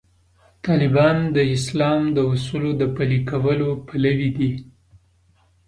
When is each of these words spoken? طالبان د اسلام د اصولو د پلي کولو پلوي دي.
طالبان 0.65 1.17
د 1.35 1.37
اسلام 1.55 2.01
د 2.17 2.17
اصولو 2.31 2.71
د 2.81 2.83
پلي 2.95 3.19
کولو 3.29 3.69
پلوي 3.87 4.29
دي. 4.37 4.51